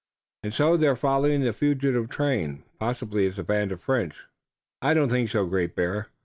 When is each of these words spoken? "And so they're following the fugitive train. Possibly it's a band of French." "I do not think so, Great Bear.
"And 0.41 0.51
so 0.51 0.77
they're 0.77 0.95
following 0.95 1.41
the 1.41 1.53
fugitive 1.53 2.09
train. 2.09 2.63
Possibly 2.79 3.27
it's 3.27 3.37
a 3.37 3.43
band 3.43 3.71
of 3.71 3.81
French." 3.83 4.15
"I 4.81 4.95
do 4.95 5.01
not 5.01 5.11
think 5.11 5.29
so, 5.29 5.45
Great 5.45 5.75
Bear. 5.75 6.07